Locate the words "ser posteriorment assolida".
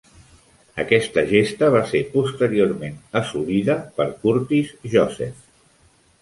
1.91-3.77